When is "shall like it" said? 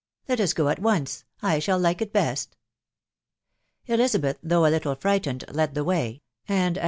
1.59-2.11